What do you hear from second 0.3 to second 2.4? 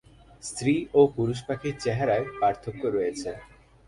স্ত্রী ও পুরুষ পাখির চেহারায়